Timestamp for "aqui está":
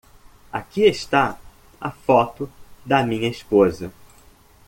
0.51-1.37